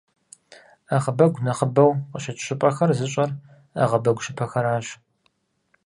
[0.87, 3.31] Ӏэгъэбэгухэр нэхъыбэу къыщыкӀ щӏыпӏэхэр зыщӀэр
[3.79, 4.87] Ӏэгъэбэгу щыпэхэращ.